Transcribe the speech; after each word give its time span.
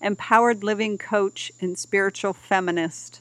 empowered 0.00 0.62
living 0.62 0.98
coach 0.98 1.50
and 1.60 1.78
spiritual 1.78 2.32
feminist. 2.32 3.20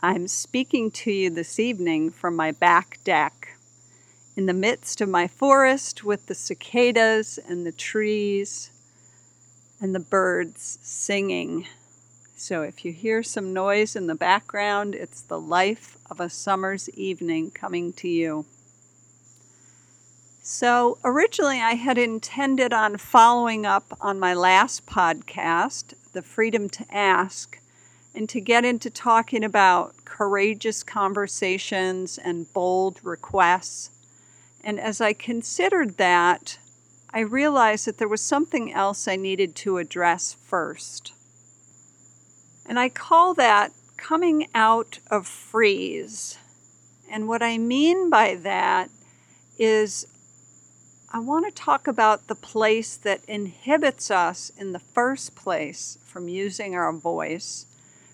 I'm 0.00 0.28
speaking 0.28 0.90
to 0.92 1.12
you 1.12 1.30
this 1.30 1.58
evening 1.58 2.10
from 2.10 2.36
my 2.36 2.52
back 2.52 2.98
deck 3.04 3.56
in 4.36 4.46
the 4.46 4.54
midst 4.54 5.00
of 5.00 5.08
my 5.08 5.26
forest 5.26 6.04
with 6.04 6.26
the 6.26 6.34
cicadas 6.34 7.38
and 7.48 7.66
the 7.66 7.72
trees 7.72 8.70
and 9.80 9.94
the 9.94 10.00
birds 10.00 10.78
singing. 10.82 11.66
So 12.36 12.62
if 12.62 12.84
you 12.84 12.92
hear 12.92 13.22
some 13.22 13.52
noise 13.52 13.94
in 13.94 14.06
the 14.06 14.14
background, 14.14 14.94
it's 14.94 15.20
the 15.20 15.40
life 15.40 15.96
of 16.10 16.20
a 16.20 16.30
summer's 16.30 16.88
evening 16.90 17.50
coming 17.50 17.92
to 17.94 18.08
you. 18.08 18.46
So, 20.44 20.98
originally, 21.04 21.60
I 21.60 21.74
had 21.74 21.96
intended 21.96 22.72
on 22.72 22.96
following 22.96 23.64
up 23.64 23.96
on 24.00 24.18
my 24.18 24.34
last 24.34 24.86
podcast, 24.86 25.94
The 26.14 26.22
Freedom 26.22 26.68
to 26.70 26.84
Ask, 26.90 27.60
and 28.12 28.28
to 28.28 28.40
get 28.40 28.64
into 28.64 28.90
talking 28.90 29.44
about 29.44 30.04
courageous 30.04 30.82
conversations 30.82 32.18
and 32.18 32.52
bold 32.52 32.98
requests. 33.04 33.90
And 34.64 34.80
as 34.80 35.00
I 35.00 35.12
considered 35.12 35.96
that, 35.98 36.58
I 37.14 37.20
realized 37.20 37.86
that 37.86 37.98
there 37.98 38.08
was 38.08 38.20
something 38.20 38.72
else 38.72 39.06
I 39.06 39.14
needed 39.14 39.54
to 39.56 39.78
address 39.78 40.32
first. 40.32 41.12
And 42.66 42.80
I 42.80 42.88
call 42.88 43.32
that 43.34 43.70
coming 43.96 44.48
out 44.56 44.98
of 45.08 45.28
freeze. 45.28 46.36
And 47.08 47.28
what 47.28 47.44
I 47.44 47.58
mean 47.58 48.10
by 48.10 48.34
that 48.34 48.90
is 49.56 50.08
I 51.14 51.18
want 51.18 51.44
to 51.44 51.52
talk 51.52 51.86
about 51.86 52.28
the 52.28 52.34
place 52.34 52.96
that 52.96 53.20
inhibits 53.28 54.10
us 54.10 54.50
in 54.56 54.72
the 54.72 54.78
first 54.78 55.36
place 55.36 55.98
from 56.06 56.26
using 56.26 56.74
our 56.74 56.90
voice, 56.90 57.66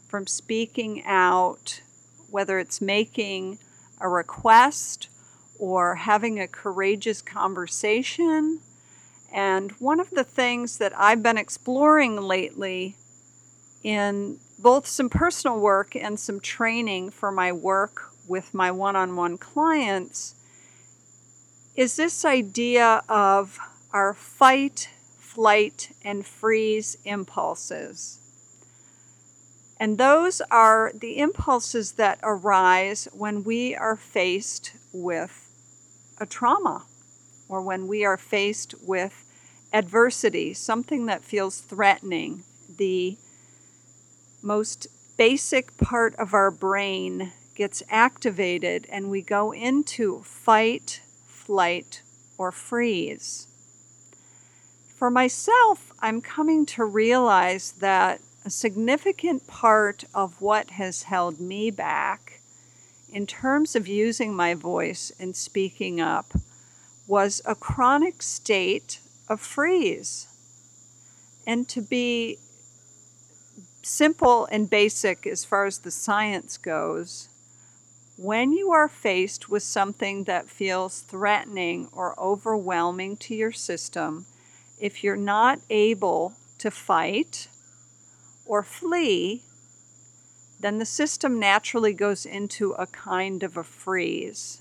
from 0.09 0.27
speaking 0.27 1.05
out, 1.05 1.81
whether 2.29 2.59
it's 2.59 2.81
making 2.81 3.59
a 4.01 4.09
request 4.09 5.09
or 5.61 5.95
having 5.95 6.41
a 6.41 6.49
courageous 6.49 7.23
conversation. 7.23 8.59
And 9.33 9.71
one 9.79 10.01
of 10.01 10.11
the 10.11 10.25
things 10.25 10.79
that 10.79 10.93
I've 10.99 11.23
been 11.23 11.39
exploring 11.39 12.21
lately 12.21 12.97
in 13.85 14.41
both 14.59 14.89
some 14.89 15.09
personal 15.09 15.61
work 15.61 15.95
and 15.95 16.19
some 16.19 16.41
training 16.41 17.11
for 17.11 17.31
my 17.31 17.53
work 17.53 18.11
with 18.27 18.53
my 18.53 18.73
one 18.73 18.97
on 18.97 19.15
one 19.15 19.39
clients 19.39 20.35
is 21.79 21.95
this 21.95 22.25
idea 22.25 23.05
of 23.09 23.57
our 23.93 24.12
fight, 24.12 24.91
flight, 25.17 25.93
and 26.05 26.27
freeze 26.27 26.98
impulses. 27.05 28.19
And 29.79 29.97
those 29.97 30.43
are 30.51 30.91
the 30.93 31.20
impulses 31.20 31.93
that 31.93 32.19
arise 32.25 33.07
when 33.12 33.45
we 33.45 33.77
are 33.77 33.95
faced 33.95 34.73
with 34.93 35.52
a 36.19 36.27
trauma 36.27 36.83
or 37.48 37.63
when 37.63 37.86
we 37.86 38.05
are 38.05 38.17
faced 38.17 38.75
with 38.83 39.25
adversity, 39.73 40.52
something 40.55 41.07
that 41.07 41.23
feels 41.23 41.61
threatening. 41.61 42.42
The 42.77 43.19
most 44.42 44.89
basic 45.17 45.77
part 45.77 46.17
of 46.17 46.35
our 46.35 46.51
brain 46.51 47.31
gets 47.55 47.85
activated 47.89 48.85
and 48.91 49.08
we 49.11 49.23
go 49.23 49.52
into 49.52 50.23
fight, 50.25 51.02
flight, 51.48 52.03
or 52.36 52.53
freeze. 52.53 53.47
For 54.98 55.11
myself, 55.11 55.95
I'm 55.98 56.20
coming 56.20 56.67
to 56.67 56.85
realize 56.85 57.73
that 57.81 58.20
a 58.45 58.51
significant 58.51 59.47
part 59.47 60.05
of 60.14 60.42
what 60.42 60.73
has 60.73 61.05
held 61.05 61.41
me 61.41 61.70
back 61.70 62.42
in 63.11 63.27
terms 63.27 63.75
of 63.75 63.89
using 63.89 64.35
my 64.35 64.53
voice 64.53 65.11
and 65.19 65.35
speaking 65.35 66.03
up 66.03 66.35
was 67.07 67.41
a 67.47 67.55
chronic 67.55 68.20
state 68.20 69.01
of 69.27 69.41
freeze. 69.41 70.27
And 71.47 71.67
to 71.70 71.81
be 71.81 72.37
simple 73.81 74.47
and 74.53 74.69
basic 74.69 75.27
as 75.27 75.47
far 75.47 75.64
as 75.64 75.79
the 75.79 75.91
science 75.91 76.58
goes, 76.58 77.31
when 78.18 78.52
you 78.52 78.73
are 78.73 78.89
faced 78.89 79.48
with 79.48 79.62
something 79.62 80.24
that 80.24 80.51
feels 80.51 81.02
threatening 81.02 81.89
or 81.92 82.18
overwhelming 82.18 83.17
to 83.17 83.33
your 83.33 83.52
system, 83.52 84.27
if 84.80 85.05
you're 85.05 85.14
not 85.14 85.61
able 85.70 86.33
to 86.58 86.68
fight 86.68 87.46
or 88.45 88.64
flee, 88.64 89.45
then 90.58 90.78
the 90.78 90.84
system 90.84 91.39
naturally 91.39 91.92
goes 91.92 92.27
into 92.27 92.73
a 92.73 92.89
kind 92.89 93.45
of 93.45 93.57
a 93.57 93.62
freeze. 93.62 94.61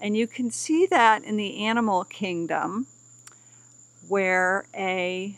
And 0.00 0.16
you 0.16 0.26
can 0.26 0.50
see 0.50 0.86
that 0.86 1.22
in 1.22 1.36
the 1.36 1.58
animal 1.58 2.04
kingdom, 2.04 2.86
where 4.08 4.64
a 4.74 5.36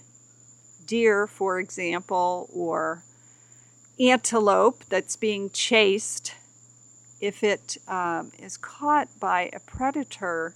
deer, 0.86 1.26
for 1.26 1.58
example, 1.58 2.48
or 2.54 3.02
antelope 3.98 4.84
that's 4.88 5.16
being 5.16 5.50
chased 5.50 6.36
if 7.22 7.44
it 7.44 7.78
um, 7.86 8.32
is 8.36 8.56
caught 8.56 9.08
by 9.20 9.48
a 9.52 9.60
predator 9.60 10.54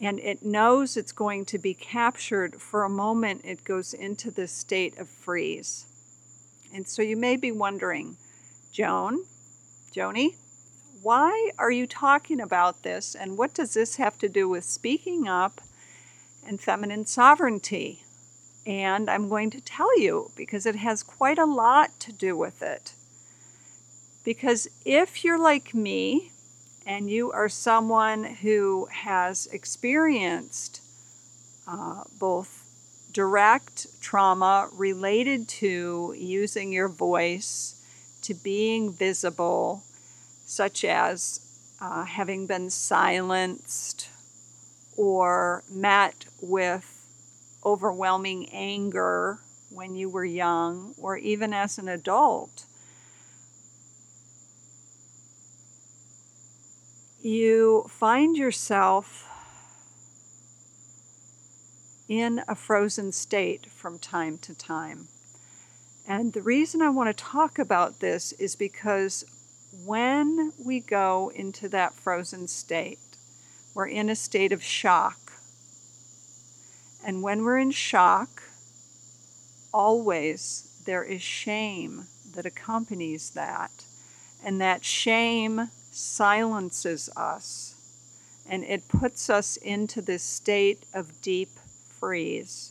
and 0.00 0.20
it 0.20 0.44
knows 0.44 0.96
it's 0.96 1.10
going 1.10 1.44
to 1.46 1.58
be 1.58 1.74
captured, 1.74 2.60
for 2.60 2.84
a 2.84 2.88
moment 2.88 3.40
it 3.44 3.64
goes 3.64 3.92
into 3.92 4.30
this 4.30 4.52
state 4.52 4.96
of 4.98 5.08
freeze. 5.08 5.86
And 6.72 6.86
so 6.86 7.02
you 7.02 7.16
may 7.16 7.36
be 7.36 7.50
wondering, 7.50 8.18
Joan, 8.70 9.24
Joni, 9.92 10.36
why 11.02 11.50
are 11.58 11.70
you 11.70 11.86
talking 11.86 12.40
about 12.40 12.84
this 12.84 13.16
and 13.16 13.36
what 13.36 13.52
does 13.52 13.74
this 13.74 13.96
have 13.96 14.16
to 14.18 14.28
do 14.28 14.48
with 14.48 14.64
speaking 14.64 15.26
up 15.26 15.60
and 16.46 16.60
feminine 16.60 17.06
sovereignty? 17.06 18.04
And 18.64 19.10
I'm 19.10 19.28
going 19.28 19.50
to 19.50 19.60
tell 19.60 19.98
you 19.98 20.30
because 20.36 20.66
it 20.66 20.76
has 20.76 21.02
quite 21.02 21.38
a 21.38 21.46
lot 21.46 21.98
to 22.00 22.12
do 22.12 22.36
with 22.36 22.62
it. 22.62 22.92
Because 24.26 24.66
if 24.84 25.22
you're 25.22 25.38
like 25.38 25.72
me 25.72 26.32
and 26.84 27.08
you 27.08 27.30
are 27.30 27.48
someone 27.48 28.24
who 28.24 28.88
has 28.90 29.46
experienced 29.52 30.82
uh, 31.68 32.02
both 32.18 32.64
direct 33.12 33.86
trauma 34.00 34.68
related 34.72 35.46
to 35.48 36.12
using 36.18 36.72
your 36.72 36.88
voice, 36.88 37.80
to 38.22 38.34
being 38.34 38.92
visible, 38.92 39.84
such 40.44 40.84
as 40.84 41.40
uh, 41.80 42.04
having 42.04 42.48
been 42.48 42.68
silenced 42.68 44.08
or 44.96 45.62
met 45.70 46.26
with 46.42 47.06
overwhelming 47.64 48.48
anger 48.48 49.38
when 49.70 49.94
you 49.94 50.08
were 50.08 50.24
young 50.24 50.94
or 50.98 51.16
even 51.16 51.52
as 51.52 51.78
an 51.78 51.86
adult 51.86 52.64
you 57.26 57.84
find 57.88 58.36
yourself 58.36 59.28
in 62.08 62.40
a 62.46 62.54
frozen 62.54 63.10
state 63.10 63.66
from 63.66 63.98
time 63.98 64.38
to 64.38 64.54
time. 64.54 65.08
And 66.06 66.32
the 66.32 66.42
reason 66.42 66.80
I 66.80 66.88
want 66.88 67.08
to 67.08 67.24
talk 67.24 67.58
about 67.58 67.98
this 67.98 68.30
is 68.32 68.54
because 68.54 69.24
when 69.84 70.52
we 70.64 70.78
go 70.78 71.32
into 71.34 71.68
that 71.70 71.94
frozen 71.94 72.46
state, 72.46 73.16
we're 73.74 73.88
in 73.88 74.08
a 74.08 74.14
state 74.14 74.52
of 74.52 74.62
shock. 74.62 75.32
And 77.04 77.22
when 77.22 77.42
we're 77.42 77.58
in 77.58 77.72
shock, 77.72 78.44
always 79.74 80.80
there 80.86 81.02
is 81.02 81.22
shame 81.22 82.06
that 82.36 82.46
accompanies 82.46 83.30
that. 83.30 83.84
And 84.46 84.60
that 84.60 84.84
shame 84.84 85.70
silences 85.90 87.10
us 87.16 87.74
and 88.48 88.62
it 88.62 88.86
puts 88.86 89.28
us 89.28 89.56
into 89.56 90.00
this 90.00 90.22
state 90.22 90.84
of 90.94 91.20
deep 91.20 91.50
freeze. 91.98 92.70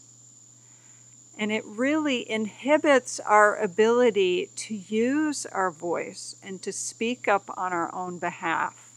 And 1.37 1.51
it 1.51 1.65
really 1.65 2.29
inhibits 2.31 3.19
our 3.19 3.57
ability 3.57 4.51
to 4.55 4.73
use 4.73 5.45
our 5.47 5.69
voice 5.69 6.37
and 6.41 6.61
to 6.61 6.71
speak 6.71 7.27
up 7.27 7.43
on 7.57 7.73
our 7.73 7.93
own 7.93 8.19
behalf 8.19 8.93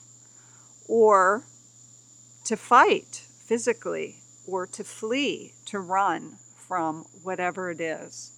or 0.87 1.43
to 2.45 2.57
fight 2.57 3.25
physically 3.45 4.19
or 4.47 4.69
to 4.69 4.85
flee, 4.85 5.53
to 5.67 5.81
run 5.81 6.37
from 6.57 7.07
whatever 7.25 7.73
it 7.73 7.81
is. 7.81 8.31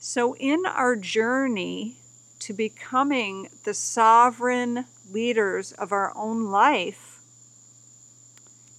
So, 0.00 0.34
in 0.34 0.66
our 0.66 0.96
journey 0.96 2.01
to 2.42 2.52
becoming 2.52 3.48
the 3.64 3.74
sovereign 3.74 4.86
leaders 5.10 5.72
of 5.72 5.92
our 5.92 6.12
own 6.16 6.50
life, 6.50 7.20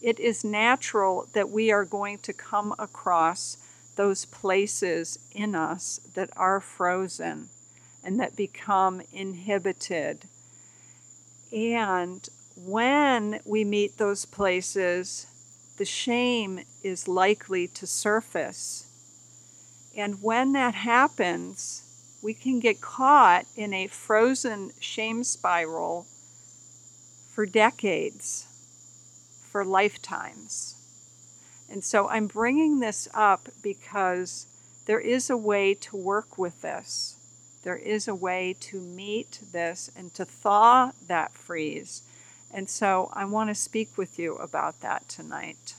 it 0.02 0.20
is 0.20 0.44
natural 0.44 1.28
that 1.34 1.50
we 1.50 1.72
are 1.72 1.86
going 1.86 2.18
to 2.18 2.34
come 2.34 2.76
across 2.78 3.58
those 3.96 4.26
places 4.26 5.18
in 5.32 5.56
us 5.56 6.02
that 6.14 6.30
are 6.36 6.60
frozen 6.60 7.48
and 8.04 8.20
that 8.20 8.36
become 8.36 9.02
inhibited. 9.14 10.26
And 11.54 12.28
when 12.58 13.40
we 13.46 13.64
meet 13.64 13.98
those 13.98 14.26
places, 14.26 15.28
the 15.78 15.86
shame 15.86 16.60
is 16.84 17.08
likely 17.08 17.68
to 17.70 17.88
surface. 17.88 18.88
And 19.96 20.22
when 20.22 20.52
that 20.54 20.76
happens, 20.76 21.84
we 22.24 22.34
can 22.34 22.62
get 22.62 22.80
caught 22.80 23.46
in 23.56 23.74
a 23.74 23.88
frozen 23.88 24.72
shame 24.80 25.26
spiral 25.26 26.08
for 27.30 27.46
decades, 27.46 28.48
for 29.52 29.66
lifetimes. 29.66 30.76
And 31.70 31.84
so 31.84 32.08
I'm 32.08 32.28
bringing 32.28 32.80
this 32.80 33.10
up 33.14 33.50
because 33.62 34.48
there 34.86 35.02
is 35.02 35.30
a 35.30 35.36
way 35.36 35.74
to 35.74 35.98
work 35.98 36.38
with 36.38 36.62
this. 36.62 37.18
There 37.64 37.76
is 37.76 38.08
a 38.08 38.16
way 38.16 38.56
to 38.62 38.80
meet 38.80 39.40
this 39.52 39.92
and 39.96 40.14
to 40.14 40.24
thaw 40.24 40.92
that 41.08 41.34
freeze. 41.34 42.04
And 42.54 42.70
so 42.70 43.10
I 43.14 43.26
want 43.26 43.50
to 43.50 43.56
speak 43.56 43.98
with 43.98 44.18
you 44.18 44.36
about 44.36 44.80
that 44.80 45.10
tonight. 45.10 45.76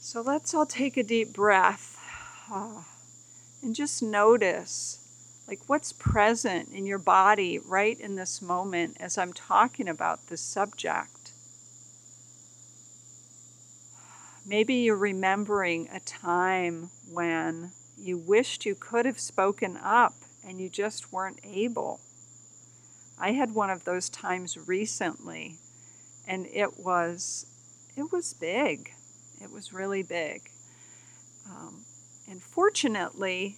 So 0.00 0.20
let's 0.20 0.52
all 0.52 0.66
take 0.66 0.96
a 0.96 1.02
deep 1.02 1.32
breath 1.32 1.96
ah. 2.50 2.97
And 3.62 3.74
just 3.74 4.02
notice 4.02 4.98
like 5.48 5.60
what's 5.66 5.92
present 5.92 6.68
in 6.72 6.84
your 6.84 6.98
body 6.98 7.58
right 7.58 7.98
in 7.98 8.16
this 8.16 8.42
moment 8.42 8.96
as 9.00 9.16
I'm 9.16 9.32
talking 9.32 9.88
about 9.88 10.26
this 10.26 10.42
subject. 10.42 11.32
Maybe 14.46 14.74
you're 14.74 14.96
remembering 14.96 15.88
a 15.92 16.00
time 16.00 16.90
when 17.10 17.72
you 17.96 18.18
wished 18.18 18.66
you 18.66 18.74
could 18.74 19.06
have 19.06 19.18
spoken 19.18 19.78
up 19.82 20.14
and 20.46 20.60
you 20.60 20.68
just 20.68 21.12
weren't 21.12 21.40
able. 21.44 22.00
I 23.18 23.32
had 23.32 23.54
one 23.54 23.70
of 23.70 23.84
those 23.84 24.08
times 24.08 24.56
recently 24.68 25.56
and 26.26 26.46
it 26.46 26.78
was 26.78 27.46
it 27.96 28.12
was 28.12 28.34
big. 28.34 28.92
It 29.40 29.50
was 29.50 29.72
really 29.72 30.02
big. 30.02 30.50
Um, 31.48 31.84
and 32.30 32.42
fortunately, 32.42 33.56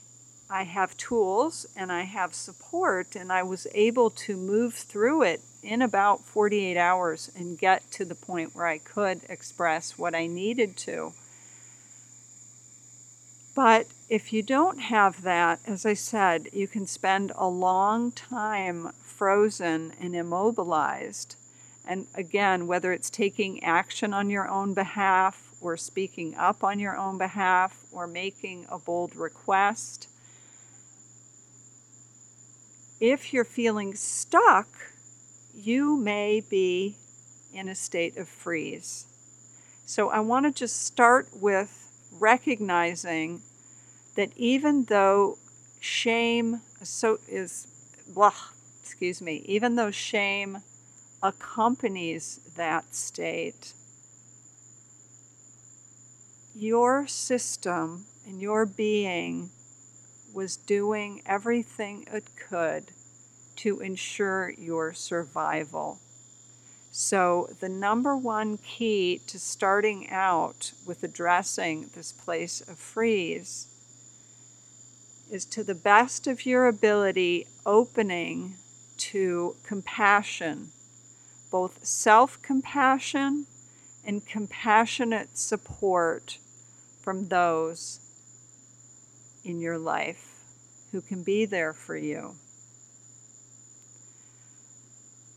I 0.48 0.64
have 0.64 0.96
tools 0.96 1.66
and 1.76 1.92
I 1.92 2.02
have 2.02 2.34
support, 2.34 3.14
and 3.14 3.32
I 3.32 3.42
was 3.42 3.66
able 3.72 4.10
to 4.10 4.36
move 4.36 4.74
through 4.74 5.22
it 5.22 5.40
in 5.62 5.82
about 5.82 6.24
48 6.24 6.76
hours 6.76 7.30
and 7.36 7.58
get 7.58 7.90
to 7.92 8.04
the 8.04 8.14
point 8.14 8.54
where 8.54 8.66
I 8.66 8.78
could 8.78 9.20
express 9.28 9.98
what 9.98 10.14
I 10.14 10.26
needed 10.26 10.76
to. 10.78 11.12
But 13.54 13.86
if 14.08 14.32
you 14.32 14.42
don't 14.42 14.80
have 14.80 15.22
that, 15.22 15.60
as 15.66 15.84
I 15.84 15.94
said, 15.94 16.48
you 16.52 16.66
can 16.66 16.86
spend 16.86 17.32
a 17.36 17.48
long 17.48 18.10
time 18.12 18.92
frozen 19.02 19.92
and 20.00 20.16
immobilized. 20.16 21.36
And 21.86 22.06
again, 22.14 22.66
whether 22.66 22.92
it's 22.92 23.10
taking 23.10 23.64
action 23.64 24.12
on 24.14 24.30
your 24.30 24.48
own 24.48 24.74
behalf, 24.74 25.54
or 25.60 25.76
speaking 25.76 26.34
up 26.36 26.62
on 26.64 26.78
your 26.78 26.96
own 26.96 27.18
behalf, 27.18 27.84
or 27.92 28.06
making 28.06 28.66
a 28.70 28.78
bold 28.78 29.16
request, 29.16 30.08
if 33.00 33.32
you're 33.32 33.44
feeling 33.44 33.94
stuck, 33.94 34.68
you 35.54 35.96
may 35.96 36.40
be 36.40 36.96
in 37.52 37.68
a 37.68 37.74
state 37.74 38.16
of 38.16 38.28
freeze. 38.28 39.06
So 39.86 40.10
I 40.10 40.20
want 40.20 40.46
to 40.46 40.52
just 40.52 40.84
start 40.84 41.28
with 41.32 41.90
recognizing 42.12 43.42
that 44.16 44.30
even 44.36 44.84
though 44.84 45.38
shame 45.80 46.60
so 46.82 47.18
is 47.28 47.66
blah, 48.06 48.34
excuse 48.82 49.20
me, 49.20 49.42
even 49.46 49.76
though 49.76 49.90
shame 49.90 50.58
accompanies 51.22 52.40
that 52.56 52.94
state, 52.94 53.74
your 56.54 57.06
system 57.06 58.04
and 58.26 58.40
your 58.40 58.66
being 58.66 59.50
was 60.32 60.56
doing 60.56 61.22
everything 61.26 62.06
it 62.12 62.24
could 62.36 62.92
to 63.56 63.80
ensure 63.80 64.50
your 64.56 64.92
survival. 64.92 65.98
So, 66.92 67.50
the 67.60 67.68
number 67.68 68.16
one 68.16 68.58
key 68.58 69.20
to 69.28 69.38
starting 69.38 70.10
out 70.10 70.72
with 70.86 71.04
addressing 71.04 71.90
this 71.94 72.10
place 72.10 72.60
of 72.60 72.78
freeze 72.78 73.68
is 75.30 75.44
to 75.46 75.62
the 75.62 75.74
best 75.74 76.26
of 76.26 76.44
your 76.44 76.66
ability 76.66 77.46
opening 77.64 78.56
to 78.96 79.54
compassion, 79.62 80.72
both 81.50 81.84
self 81.84 82.40
compassion 82.42 83.46
and 84.04 84.26
compassionate 84.26 85.36
support 85.36 86.38
from 87.00 87.28
those 87.28 88.00
in 89.44 89.60
your 89.60 89.78
life 89.78 90.44
who 90.92 91.00
can 91.00 91.22
be 91.22 91.44
there 91.44 91.72
for 91.72 91.96
you. 91.96 92.34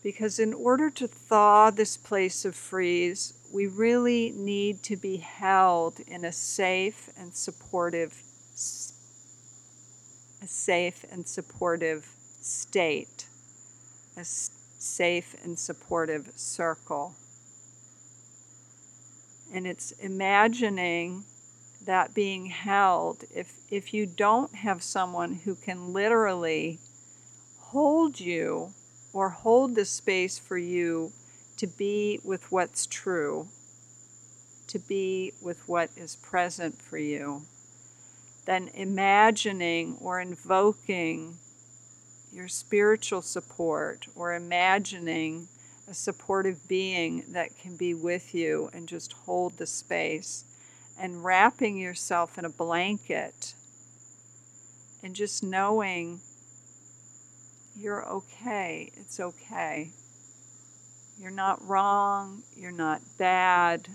Because 0.02 0.38
in 0.38 0.52
order 0.52 0.90
to 0.90 1.08
thaw 1.08 1.70
this 1.70 1.96
place 1.96 2.44
of 2.44 2.54
freeze, 2.54 3.32
we 3.52 3.66
really 3.66 4.32
need 4.36 4.82
to 4.82 4.96
be 4.96 5.16
held 5.16 6.00
in 6.00 6.24
a 6.24 6.32
safe 6.32 7.08
and 7.16 7.34
supportive 7.34 8.22
a 10.42 10.46
safe 10.46 11.06
and 11.10 11.26
supportive 11.26 12.06
state, 12.42 13.26
a 14.14 14.24
safe 14.84 15.34
and 15.42 15.58
supportive 15.58 16.30
circle. 16.36 17.14
And 19.52 19.66
it's 19.66 19.92
imagining 19.92 21.24
that 21.84 22.14
being 22.14 22.46
held, 22.46 23.24
if, 23.34 23.52
if 23.70 23.94
you 23.94 24.06
don't 24.06 24.54
have 24.54 24.82
someone 24.82 25.34
who 25.44 25.54
can 25.54 25.92
literally 25.92 26.78
hold 27.58 28.20
you 28.20 28.72
or 29.12 29.28
hold 29.30 29.74
the 29.74 29.84
space 29.84 30.38
for 30.38 30.58
you 30.58 31.12
to 31.56 31.66
be 31.66 32.20
with 32.24 32.50
what's 32.50 32.86
true, 32.86 33.48
to 34.66 34.78
be 34.78 35.32
with 35.40 35.68
what 35.68 35.90
is 35.96 36.16
present 36.16 36.80
for 36.80 36.98
you, 36.98 37.42
then 38.46 38.70
imagining 38.74 39.96
or 40.00 40.20
invoking 40.20 41.38
your 42.34 42.48
spiritual 42.48 43.22
support 43.22 44.06
or 44.16 44.34
imagining 44.34 45.46
a 45.88 45.94
supportive 45.94 46.66
being 46.66 47.24
that 47.28 47.56
can 47.56 47.76
be 47.76 47.94
with 47.94 48.34
you 48.34 48.68
and 48.72 48.88
just 48.88 49.12
hold 49.12 49.56
the 49.56 49.66
space 49.66 50.44
and 50.98 51.24
wrapping 51.24 51.76
yourself 51.76 52.36
in 52.36 52.44
a 52.44 52.50
blanket 52.50 53.54
and 55.02 55.14
just 55.14 55.44
knowing 55.44 56.20
you're 57.76 58.04
okay. 58.08 58.90
It's 58.96 59.20
okay. 59.20 59.90
You're 61.18 61.30
not 61.30 61.64
wrong. 61.66 62.42
You're 62.56 62.72
not 62.72 63.00
bad. 63.18 63.88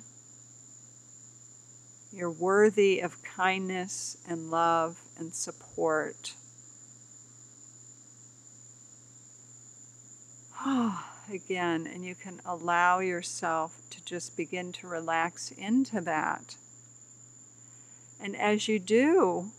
You're 2.11 2.31
worthy 2.31 2.99
of 3.01 3.21
kindness 3.23 4.17
and 4.27 4.49
love 4.49 5.01
and 5.17 5.33
support. 5.33 6.33
Again, 11.31 11.87
and 11.87 12.03
you 12.03 12.15
can 12.15 12.41
allow 12.45 12.99
yourself 12.99 13.79
to 13.91 14.03
just 14.03 14.35
begin 14.35 14.71
to 14.73 14.87
relax 14.87 15.51
into 15.51 16.01
that. 16.01 16.57
And 18.21 18.35
as 18.35 18.67
you 18.67 18.79
do, 18.79 19.51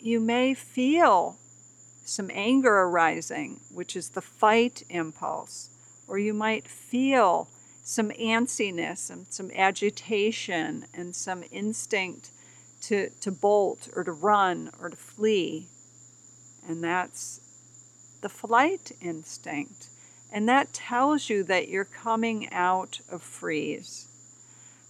you 0.00 0.20
may 0.20 0.54
feel 0.54 1.38
some 2.04 2.30
anger 2.32 2.80
arising, 2.80 3.60
which 3.72 3.96
is 3.96 4.10
the 4.10 4.20
fight 4.20 4.82
impulse, 4.90 5.70
or 6.06 6.18
you 6.18 6.34
might 6.34 6.68
feel 6.68 7.48
some 7.82 8.10
antsiness 8.10 9.08
and 9.08 9.26
some 9.28 9.50
agitation 9.52 10.84
and 10.92 11.14
some 11.14 11.42
instinct 11.50 12.30
to, 12.82 13.08
to 13.20 13.30
bolt 13.30 13.88
or 13.94 14.04
to 14.04 14.12
run 14.12 14.70
or 14.80 14.90
to 14.90 14.96
flee. 14.96 15.68
And 16.68 16.82
that's 16.84 17.40
the 18.20 18.28
flight 18.28 18.92
instinct. 19.00 19.88
And 20.32 20.48
that 20.48 20.72
tells 20.72 21.28
you 21.28 21.44
that 21.44 21.68
you're 21.68 21.84
coming 21.84 22.50
out 22.50 23.00
of 23.10 23.22
freeze. 23.22 24.08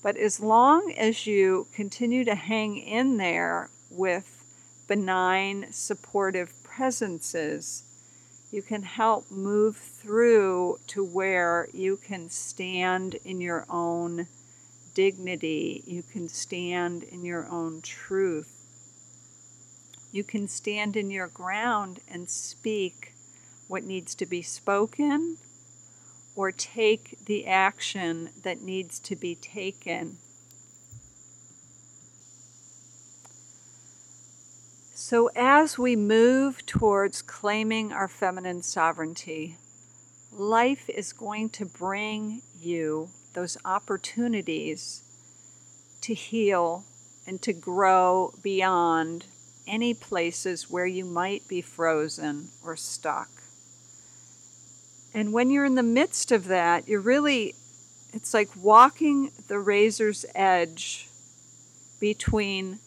But 0.00 0.16
as 0.16 0.38
long 0.38 0.92
as 0.96 1.26
you 1.26 1.66
continue 1.75 2.25
to 2.25 2.37
hang 2.37 2.76
in 2.78 3.16
there 3.16 3.68
with 3.90 4.44
benign, 4.87 5.66
supportive 5.72 6.52
presences, 6.62 7.82
you 8.52 8.62
can 8.62 8.82
help 8.82 9.30
move 9.30 9.76
through 9.76 10.78
to 10.88 11.04
where 11.04 11.68
you 11.72 11.96
can 11.96 12.30
stand 12.30 13.16
in 13.25 13.40
your 13.40 13.66
own 13.68 14.28
dignity, 14.94 15.82
you 15.87 16.02
can 16.02 16.28
stand 16.28 17.02
in 17.02 17.25
your 17.25 17.49
own 17.50 17.80
truth. 17.80 18.49
You 20.12 20.22
can 20.22 20.46
stand 20.46 20.96
in 20.96 21.11
your 21.11 21.28
ground 21.28 22.00
and 22.08 22.28
speak 22.28 23.14
what 23.72 23.84
needs 23.84 24.14
to 24.14 24.26
be 24.26 24.42
spoken 24.42 25.38
or 26.36 26.52
take 26.52 27.16
the 27.24 27.46
action 27.46 28.28
that 28.42 28.60
needs 28.60 28.98
to 28.98 29.16
be 29.16 29.34
taken. 29.34 30.18
So, 34.92 35.30
as 35.34 35.78
we 35.78 35.96
move 35.96 36.66
towards 36.66 37.22
claiming 37.22 37.94
our 37.94 38.08
feminine 38.08 38.62
sovereignty, 38.62 39.56
life 40.30 40.90
is 40.90 41.14
going 41.14 41.48
to 41.50 41.64
bring 41.64 42.42
you 42.60 43.08
those 43.32 43.56
opportunities 43.64 45.02
to 46.02 46.12
heal 46.12 46.84
and 47.26 47.40
to 47.40 47.54
grow 47.54 48.34
beyond 48.42 49.24
any 49.66 49.94
places 49.94 50.70
where 50.70 50.86
you 50.86 51.06
might 51.06 51.48
be 51.48 51.62
frozen 51.62 52.48
or 52.62 52.76
stuck. 52.76 53.41
And 55.14 55.33
when 55.33 55.50
you're 55.50 55.64
in 55.64 55.75
the 55.75 55.83
midst 55.83 56.33
of 56.33 56.47
that, 56.47 56.88
you're 56.88 57.00
really, 57.00 57.54
it's 58.12 58.33
like 58.33 58.49
walking 58.57 59.31
the 59.49 59.59
razor's 59.59 60.25
edge 60.35 61.09
between 62.00 62.78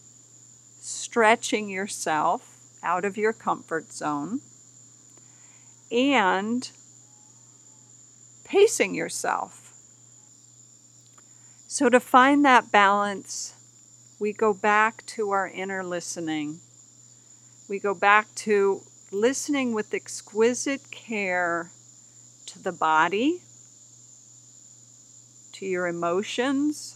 stretching 0.79 1.69
yourself 1.69 2.59
out 2.83 3.05
of 3.05 3.17
your 3.17 3.33
comfort 3.33 3.91
zone 3.91 4.41
and 5.91 6.69
pacing 8.43 8.93
yourself 8.93 9.65
so, 11.75 11.89
to 11.89 11.99
find 11.99 12.45
that 12.45 12.71
balance, 12.71 13.53
we 14.17 14.31
go 14.31 14.53
back 14.53 15.05
to 15.07 15.31
our 15.31 15.45
inner 15.45 15.83
listening. 15.83 16.61
We 17.67 17.79
go 17.79 17.93
back 17.93 18.33
to 18.35 18.83
listening 19.11 19.73
with 19.73 19.93
exquisite 19.93 20.89
care 20.89 21.71
to 22.47 22.59
the 22.61 22.71
body, 22.71 23.41
to 25.53 25.65
your 25.65 25.87
emotions, 25.87 26.95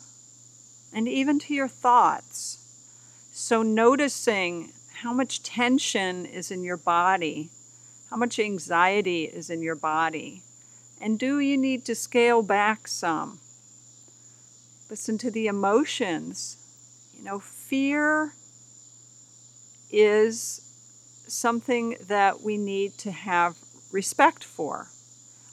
and 0.93 1.07
even 1.07 1.39
to 1.39 1.53
your 1.53 1.67
thoughts. 1.67 2.57
So, 3.31 3.63
noticing 3.63 4.73
how 5.01 5.13
much 5.13 5.43
tension 5.43 6.25
is 6.25 6.51
in 6.51 6.63
your 6.63 6.77
body, 6.77 7.49
how 8.09 8.17
much 8.17 8.39
anxiety 8.39 9.23
is 9.25 9.49
in 9.49 9.61
your 9.61 9.75
body, 9.75 10.41
and 10.99 11.17
do 11.17 11.39
you 11.39 11.57
need 11.57 11.85
to 11.85 11.95
scale 11.95 12.41
back 12.41 12.87
some? 12.87 13.39
Listen 14.89 15.17
to 15.19 15.31
the 15.31 15.47
emotions. 15.47 16.57
You 17.15 17.23
know, 17.23 17.39
fear 17.39 18.33
is 19.91 20.61
something 21.27 21.95
that 22.01 22.41
we 22.41 22.57
need 22.57 22.97
to 22.99 23.11
have 23.11 23.55
respect 23.91 24.43
for. 24.43 24.87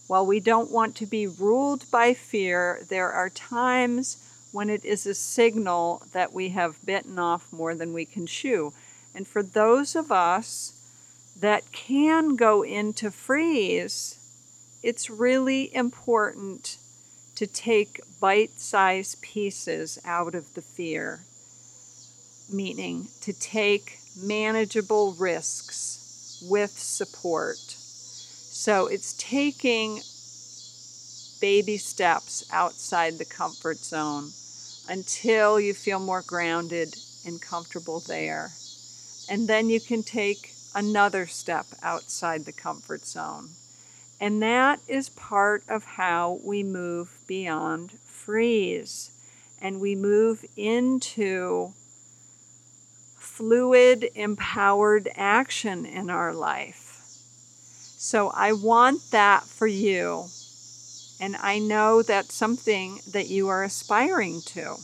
While 0.06 0.26
we 0.26 0.38
don't 0.40 0.70
want 0.70 0.94
to 0.96 1.06
be 1.06 1.26
ruled 1.26 1.90
by 1.90 2.14
fear, 2.14 2.80
there 2.88 3.10
are 3.10 3.28
times 3.28 4.18
when 4.52 4.70
it 4.70 4.84
is 4.84 5.04
a 5.04 5.14
signal 5.14 6.02
that 6.12 6.32
we 6.32 6.50
have 6.50 6.84
bitten 6.84 7.18
off 7.18 7.52
more 7.52 7.74
than 7.74 7.92
we 7.92 8.04
can 8.04 8.26
chew. 8.26 8.72
And 9.14 9.26
for 9.26 9.42
those 9.42 9.96
of 9.96 10.12
us 10.12 10.72
that 11.40 11.72
can 11.72 12.36
go 12.36 12.62
into 12.62 13.10
freeze, 13.10 14.18
it's 14.82 15.10
really 15.10 15.74
important 15.74 16.78
to 17.34 17.46
take 17.46 18.00
bite 18.20 18.60
sized 18.60 19.20
pieces 19.20 19.98
out 20.04 20.34
of 20.34 20.54
the 20.54 20.62
fear, 20.62 21.20
meaning 22.50 23.08
to 23.20 23.32
take 23.32 23.98
manageable 24.16 25.12
risks 25.14 26.42
with 26.48 26.70
support. 26.70 27.76
So 28.58 28.86
it's 28.86 29.12
taking 29.12 30.00
baby 31.40 31.76
steps 31.76 32.42
outside 32.50 33.18
the 33.18 33.24
comfort 33.26 33.76
zone 33.76 34.32
until 34.88 35.60
you 35.60 35.74
feel 35.74 36.00
more 36.00 36.22
grounded 36.26 36.96
and 37.26 37.40
comfortable 37.40 38.00
there. 38.00 38.50
And 39.28 39.46
then 39.46 39.68
you 39.68 39.78
can 39.78 40.02
take 40.02 40.54
another 40.74 41.26
step 41.26 41.66
outside 41.82 42.44
the 42.44 42.52
comfort 42.52 43.04
zone. 43.04 43.50
And 44.18 44.42
that 44.42 44.80
is 44.88 45.10
part 45.10 45.62
of 45.68 45.84
how 45.84 46.40
we 46.42 46.62
move 46.62 47.18
beyond 47.28 47.92
freeze 47.92 49.10
and 49.60 49.80
we 49.82 49.94
move 49.94 50.44
into 50.56 51.74
fluid, 53.18 54.10
empowered 54.14 55.10
action 55.14 55.84
in 55.84 56.08
our 56.08 56.32
life. 56.32 56.85
So 57.96 58.28
I 58.28 58.52
want 58.52 59.10
that 59.10 59.44
for 59.44 59.66
you. 59.66 60.26
And 61.18 61.36
I 61.36 61.58
know 61.58 62.02
that's 62.02 62.34
something 62.34 63.00
that 63.10 63.28
you 63.28 63.48
are 63.48 63.64
aspiring 63.64 64.42
to. 64.46 64.76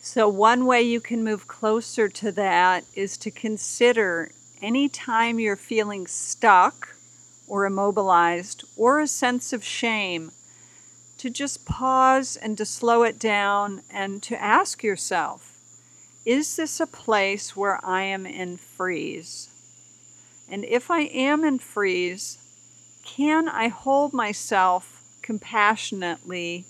So, 0.00 0.28
one 0.28 0.66
way 0.66 0.82
you 0.82 1.00
can 1.00 1.22
move 1.22 1.46
closer 1.46 2.08
to 2.08 2.32
that 2.32 2.84
is 2.94 3.16
to 3.18 3.30
consider 3.30 4.32
anytime 4.60 5.38
you're 5.38 5.54
feeling 5.54 6.06
stuck 6.06 6.96
or 7.46 7.66
immobilized 7.66 8.64
or 8.76 9.00
a 9.00 9.06
sense 9.06 9.52
of 9.52 9.62
shame, 9.62 10.32
to 11.18 11.30
just 11.30 11.66
pause 11.66 12.36
and 12.36 12.56
to 12.58 12.64
slow 12.64 13.02
it 13.02 13.18
down 13.18 13.82
and 13.90 14.22
to 14.24 14.40
ask 14.40 14.82
yourself 14.82 15.54
is 16.24 16.56
this 16.56 16.78
a 16.78 16.86
place 16.86 17.56
where 17.56 17.80
I 17.84 18.02
am 18.02 18.26
in 18.26 18.56
freeze? 18.58 19.48
And 20.50 20.64
if 20.64 20.90
I 20.90 21.02
am 21.02 21.44
in 21.44 21.58
freeze, 21.58 22.38
can 23.04 23.48
I 23.48 23.68
hold 23.68 24.12
myself 24.12 25.02
compassionately, 25.22 26.64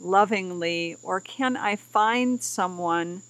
lovingly, 0.00 0.96
or 1.02 1.20
can 1.20 1.56
I 1.56 1.76
find 1.76 2.42
someone 2.42 3.22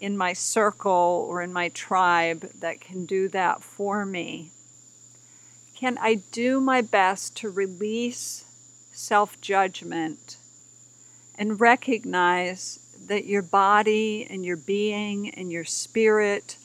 in 0.00 0.16
my 0.16 0.32
circle 0.32 1.26
or 1.28 1.42
in 1.42 1.52
my 1.52 1.68
tribe 1.68 2.50
that 2.60 2.80
can 2.80 3.04
do 3.06 3.28
that 3.28 3.62
for 3.62 4.06
me? 4.06 4.50
Can 5.74 5.98
I 5.98 6.16
do 6.32 6.60
my 6.60 6.80
best 6.80 7.36
to 7.38 7.50
release 7.50 8.44
self 8.92 9.38
judgment 9.42 10.38
and 11.38 11.60
recognize 11.60 12.78
that 13.06 13.26
your 13.26 13.42
body 13.42 14.26
and 14.28 14.44
your 14.44 14.56
being 14.56 15.30
and 15.30 15.52
your 15.52 15.64
spirit 15.64 16.56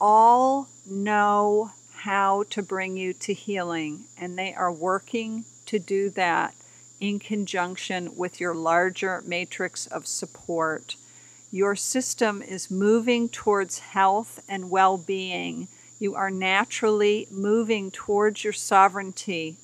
all 0.00 0.68
know 0.86 1.70
how 2.04 2.44
to 2.50 2.62
bring 2.62 2.96
you 2.96 3.12
to 3.14 3.32
healing, 3.32 4.04
and 4.18 4.38
they 4.38 4.54
are 4.54 4.72
working 4.72 5.44
to 5.66 5.78
do 5.78 6.10
that 6.10 6.54
in 7.00 7.18
conjunction 7.18 8.16
with 8.16 8.40
your 8.40 8.54
larger 8.54 9.22
matrix 9.26 9.86
of 9.86 10.06
support. 10.06 10.96
Your 11.50 11.74
system 11.74 12.42
is 12.42 12.70
moving 12.70 13.28
towards 13.28 13.78
health 13.78 14.42
and 14.48 14.70
well 14.70 14.98
being 14.98 15.68
you 16.00 16.14
are 16.14 16.30
naturally 16.30 17.28
moving 17.30 17.90
towards 17.90 18.42
your 18.42 18.54
sovereignty. 18.54 19.58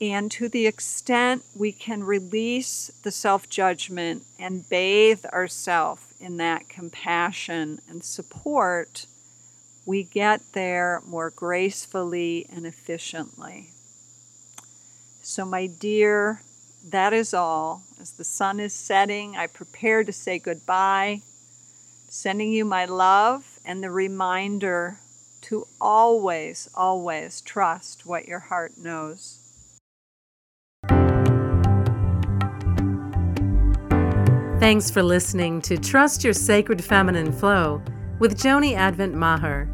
And 0.00 0.30
to 0.30 0.48
the 0.48 0.66
extent 0.66 1.44
we 1.54 1.72
can 1.72 2.04
release 2.04 2.90
the 3.02 3.10
self 3.10 3.50
judgment 3.50 4.22
and 4.38 4.66
bathe 4.70 5.26
ourselves 5.26 6.02
in 6.20 6.36
that 6.36 6.68
compassion 6.68 7.80
and 7.88 8.04
support, 8.04 9.06
we 9.90 10.04
get 10.04 10.40
there 10.52 11.02
more 11.04 11.30
gracefully 11.30 12.46
and 12.54 12.64
efficiently. 12.64 13.70
So, 15.20 15.44
my 15.44 15.66
dear, 15.66 16.42
that 16.88 17.12
is 17.12 17.34
all. 17.34 17.82
As 18.00 18.12
the 18.12 18.22
sun 18.22 18.60
is 18.60 18.72
setting, 18.72 19.36
I 19.36 19.48
prepare 19.48 20.04
to 20.04 20.12
say 20.12 20.38
goodbye, 20.38 21.22
sending 22.08 22.52
you 22.52 22.64
my 22.64 22.84
love 22.84 23.58
and 23.64 23.82
the 23.82 23.90
reminder 23.90 24.98
to 25.40 25.66
always, 25.80 26.70
always 26.76 27.40
trust 27.40 28.06
what 28.06 28.28
your 28.28 28.38
heart 28.38 28.74
knows. 28.78 29.38
Thanks 34.60 34.88
for 34.88 35.02
listening 35.02 35.60
to 35.62 35.76
Trust 35.76 36.22
Your 36.22 36.34
Sacred 36.34 36.84
Feminine 36.84 37.32
Flow 37.32 37.82
with 38.20 38.38
Joni 38.38 38.76
Advent 38.76 39.14
Maher. 39.14 39.68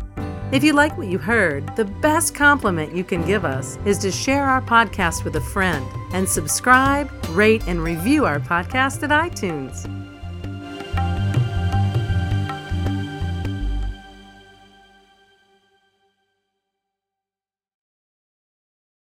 If 0.52 0.62
you 0.62 0.72
like 0.72 0.96
what 0.96 1.08
you 1.08 1.18
heard, 1.18 1.74
the 1.76 1.84
best 1.84 2.34
compliment 2.34 2.94
you 2.94 3.02
can 3.02 3.26
give 3.26 3.44
us 3.44 3.78
is 3.84 3.98
to 3.98 4.12
share 4.12 4.44
our 4.44 4.62
podcast 4.62 5.24
with 5.24 5.36
a 5.36 5.40
friend 5.40 5.84
and 6.12 6.26
subscribe, 6.26 7.10
rate, 7.30 7.64
and 7.66 7.82
review 7.82 8.24
our 8.24 8.38
podcast 8.38 9.02
at 9.02 9.10
iTunes. 9.10 9.84